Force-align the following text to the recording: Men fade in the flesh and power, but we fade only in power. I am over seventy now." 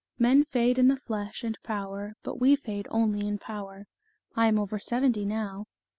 Men 0.17 0.45
fade 0.45 0.79
in 0.79 0.87
the 0.87 0.97
flesh 0.97 1.43
and 1.43 1.59
power, 1.61 2.15
but 2.23 2.41
we 2.41 2.55
fade 2.55 2.87
only 2.89 3.27
in 3.27 3.37
power. 3.37 3.85
I 4.35 4.47
am 4.47 4.57
over 4.57 4.79
seventy 4.79 5.25
now." 5.25 5.67